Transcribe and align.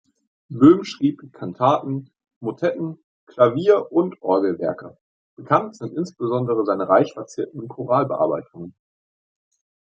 Böhm 0.49 0.83
schrieb 0.83 1.31
Kantaten, 1.31 2.09
Motetten, 2.39 2.97
Klavier- 3.27 3.91
und 3.91 4.19
Orgelwerke; 4.23 4.97
bekannt 5.37 5.75
sind 5.75 5.95
insbesondere 5.95 6.65
seine 6.65 6.89
reich 6.89 7.13
verzierten 7.13 7.67
Choralbearbeitungen. 7.67 8.73